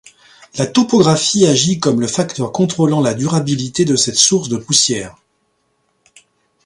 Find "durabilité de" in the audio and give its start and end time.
3.13-3.95